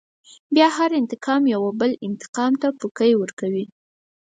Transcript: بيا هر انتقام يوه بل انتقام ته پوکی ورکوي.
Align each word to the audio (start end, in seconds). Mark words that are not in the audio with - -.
بيا 0.53 0.67
هر 0.77 0.91
انتقام 1.01 1.41
يوه 1.53 1.71
بل 1.81 1.91
انتقام 2.07 2.51
ته 2.61 2.67
پوکی 2.79 3.11
ورکوي. 3.21 3.65